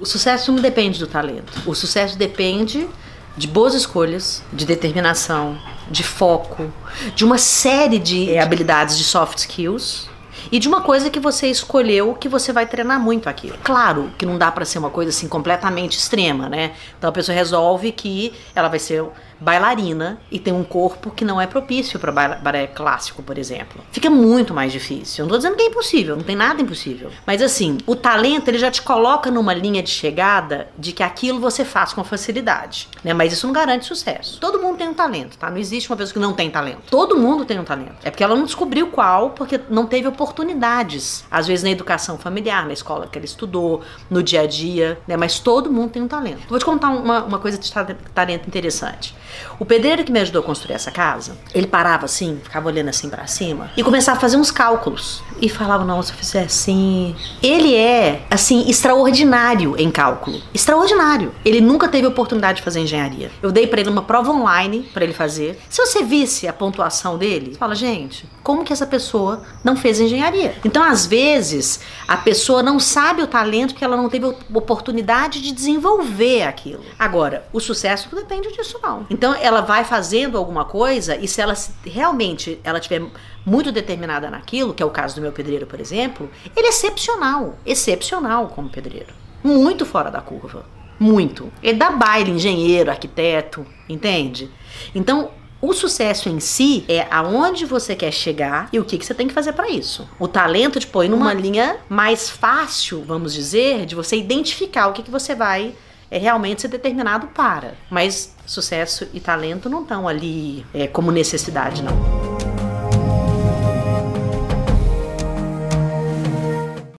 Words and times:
O 0.00 0.04
sucesso 0.04 0.50
não 0.50 0.60
depende 0.60 0.98
do 0.98 1.06
talento. 1.06 1.52
O 1.64 1.72
sucesso 1.72 2.18
depende 2.18 2.88
de 3.36 3.46
boas 3.46 3.74
escolhas, 3.74 4.42
de 4.52 4.66
determinação, 4.66 5.56
de 5.88 6.02
foco, 6.02 6.72
de 7.14 7.24
uma 7.24 7.38
série 7.38 8.00
de 8.00 8.28
é, 8.32 8.42
habilidades 8.42 8.98
de 8.98 9.04
soft 9.04 9.38
skills 9.38 10.10
e 10.50 10.58
de 10.58 10.66
uma 10.66 10.80
coisa 10.80 11.08
que 11.10 11.20
você 11.20 11.46
escolheu 11.46 12.12
que 12.14 12.28
você 12.28 12.52
vai 12.52 12.66
treinar 12.66 12.98
muito 12.98 13.28
aquilo. 13.28 13.56
Claro 13.62 14.10
que 14.18 14.26
não 14.26 14.36
dá 14.36 14.50
para 14.50 14.64
ser 14.64 14.80
uma 14.80 14.90
coisa 14.90 15.10
assim 15.10 15.28
completamente 15.28 15.96
extrema, 15.96 16.48
né? 16.48 16.72
Então 16.98 17.08
a 17.08 17.12
pessoa 17.12 17.32
resolve 17.32 17.92
que 17.92 18.34
ela 18.52 18.68
vai 18.68 18.80
ser 18.80 19.04
bailarina 19.44 20.18
e 20.30 20.38
tem 20.38 20.52
um 20.52 20.64
corpo 20.64 21.10
que 21.10 21.24
não 21.24 21.40
é 21.40 21.46
propício 21.46 22.00
para 22.00 22.10
balé 22.10 22.66
clássico, 22.66 23.22
por 23.22 23.36
exemplo. 23.36 23.84
Fica 23.92 24.08
muito 24.08 24.54
mais 24.54 24.72
difícil. 24.72 25.22
Eu 25.22 25.26
não 25.26 25.32
tô 25.32 25.36
dizendo 25.36 25.56
que 25.56 25.62
é 25.62 25.66
impossível, 25.66 26.16
não 26.16 26.24
tem 26.24 26.34
nada 26.34 26.62
impossível. 26.62 27.10
Mas 27.26 27.42
assim, 27.42 27.78
o 27.86 27.94
talento 27.94 28.48
ele 28.48 28.58
já 28.58 28.70
te 28.70 28.80
coloca 28.80 29.30
numa 29.30 29.52
linha 29.52 29.82
de 29.82 29.90
chegada 29.90 30.68
de 30.78 30.92
que 30.92 31.02
aquilo 31.02 31.38
você 31.38 31.64
faz 31.64 31.92
com 31.92 32.02
facilidade, 32.02 32.88
né? 33.04 33.12
Mas 33.12 33.32
isso 33.32 33.46
não 33.46 33.52
garante 33.52 33.84
sucesso. 33.84 34.40
Todo 34.40 34.58
mundo 34.58 34.78
tem 34.78 34.88
um 34.88 34.94
talento, 34.94 35.36
tá? 35.36 35.50
Não 35.50 35.58
existe 35.58 35.90
uma 35.90 35.96
pessoa 35.96 36.14
que 36.14 36.18
não 36.18 36.32
tem 36.32 36.50
talento. 36.50 36.82
Todo 36.90 37.16
mundo 37.16 37.44
tem 37.44 37.58
um 37.58 37.64
talento. 37.64 37.96
É 38.02 38.10
porque 38.10 38.24
ela 38.24 38.34
não 38.34 38.44
descobriu 38.44 38.88
qual, 38.88 39.30
porque 39.30 39.60
não 39.68 39.86
teve 39.86 40.08
oportunidades. 40.08 41.24
Às 41.30 41.46
vezes 41.46 41.62
na 41.62 41.70
educação 41.70 42.16
familiar, 42.16 42.66
na 42.66 42.72
escola 42.72 43.06
que 43.06 43.18
ela 43.18 43.26
estudou, 43.26 43.82
no 44.08 44.22
dia 44.22 44.40
a 44.40 44.46
dia, 44.46 44.98
né? 45.06 45.16
Mas 45.16 45.38
todo 45.38 45.70
mundo 45.70 45.90
tem 45.90 46.02
um 46.02 46.08
talento. 46.08 46.48
Vou 46.48 46.58
te 46.58 46.64
contar 46.64 46.88
uma, 46.88 47.24
uma 47.24 47.38
coisa 47.38 47.58
de 47.58 47.70
talento 48.14 48.46
interessante. 48.46 49.14
O 49.58 49.64
pedreiro 49.64 50.04
que 50.04 50.12
me 50.12 50.20
ajudou 50.20 50.42
a 50.42 50.44
construir 50.44 50.74
essa 50.74 50.90
casa, 50.90 51.36
ele 51.54 51.66
parava 51.66 52.04
assim, 52.04 52.40
ficava 52.42 52.68
olhando 52.68 52.88
assim 52.88 53.08
para 53.08 53.26
cima 53.26 53.70
e 53.76 53.82
começava 53.82 54.18
a 54.18 54.20
fazer 54.20 54.36
uns 54.36 54.50
cálculos. 54.50 55.22
E 55.44 55.48
falava, 55.50 55.84
não, 55.84 56.02
se 56.02 56.10
eu 56.10 56.16
fizer 56.16 56.44
assim. 56.44 57.14
Ele 57.42 57.74
é, 57.74 58.22
assim, 58.30 58.66
extraordinário 58.66 59.74
em 59.78 59.90
cálculo. 59.90 60.40
Extraordinário. 60.54 61.34
Ele 61.44 61.60
nunca 61.60 61.86
teve 61.86 62.06
oportunidade 62.06 62.60
de 62.60 62.62
fazer 62.62 62.80
engenharia. 62.80 63.30
Eu 63.42 63.52
dei 63.52 63.66
para 63.66 63.82
ele 63.82 63.90
uma 63.90 64.00
prova 64.00 64.32
online 64.32 64.88
para 64.94 65.04
ele 65.04 65.12
fazer. 65.12 65.60
Se 65.68 65.84
você 65.84 66.02
visse 66.02 66.48
a 66.48 66.52
pontuação 66.54 67.18
dele, 67.18 67.52
você 67.52 67.58
fala, 67.58 67.74
gente, 67.74 68.26
como 68.42 68.64
que 68.64 68.72
essa 68.72 68.86
pessoa 68.86 69.42
não 69.62 69.76
fez 69.76 70.00
engenharia? 70.00 70.54
Então, 70.64 70.82
às 70.82 71.04
vezes, 71.04 71.80
a 72.08 72.16
pessoa 72.16 72.62
não 72.62 72.80
sabe 72.80 73.20
o 73.20 73.26
talento 73.26 73.74
porque 73.74 73.84
ela 73.84 73.98
não 73.98 74.08
teve 74.08 74.24
oportunidade 74.24 75.42
de 75.42 75.52
desenvolver 75.52 76.44
aquilo. 76.44 76.82
Agora, 76.98 77.46
o 77.52 77.60
sucesso 77.60 78.08
não 78.10 78.18
depende 78.18 78.50
disso, 78.50 78.80
não. 78.82 79.06
Então, 79.10 79.34
ela 79.34 79.60
vai 79.60 79.84
fazendo 79.84 80.38
alguma 80.38 80.64
coisa 80.64 81.16
e 81.16 81.28
se 81.28 81.42
ela 81.42 81.52
realmente 81.84 82.58
ela 82.64 82.80
tiver 82.80 83.02
muito 83.44 83.70
determinada 83.70 84.30
naquilo, 84.30 84.72
que 84.72 84.82
é 84.82 84.86
o 84.86 84.90
caso 84.90 85.16
do 85.16 85.20
meu 85.20 85.32
pedreiro, 85.34 85.66
por 85.66 85.80
exemplo, 85.80 86.30
ele 86.56 86.66
é 86.66 86.70
excepcional, 86.70 87.58
excepcional 87.66 88.48
como 88.48 88.70
pedreiro. 88.70 89.12
Muito 89.42 89.84
fora 89.84 90.10
da 90.10 90.20
curva. 90.20 90.64
Muito. 90.98 91.52
Ele 91.62 91.76
dá 91.76 91.90
baile, 91.90 92.30
engenheiro, 92.30 92.90
arquiteto, 92.90 93.66
entende? 93.88 94.48
Então, 94.94 95.30
o 95.60 95.72
sucesso 95.72 96.28
em 96.28 96.40
si 96.40 96.84
é 96.88 97.06
aonde 97.10 97.64
você 97.64 97.96
quer 97.96 98.12
chegar 98.12 98.68
e 98.72 98.78
o 98.78 98.84
que, 98.84 98.98
que 98.98 99.04
você 99.04 99.14
tem 99.14 99.26
que 99.26 99.34
fazer 99.34 99.52
para 99.52 99.68
isso. 99.68 100.08
O 100.18 100.28
talento 100.28 100.78
te 100.78 100.86
põe 100.86 101.08
numa 101.08 101.32
linha 101.32 101.78
mais 101.88 102.28
fácil, 102.28 103.02
vamos 103.02 103.32
dizer, 103.32 103.86
de 103.86 103.94
você 103.94 104.16
identificar 104.16 104.88
o 104.88 104.92
que, 104.92 105.02
que 105.02 105.10
você 105.10 105.34
vai 105.34 105.74
é 106.10 106.18
realmente 106.18 106.62
ser 106.62 106.68
determinado 106.68 107.28
para. 107.28 107.74
Mas 107.90 108.34
sucesso 108.46 109.08
e 109.12 109.20
talento 109.20 109.70
não 109.70 109.82
estão 109.82 110.06
ali 110.06 110.64
é, 110.72 110.86
como 110.86 111.10
necessidade, 111.10 111.82
não. 111.82 112.23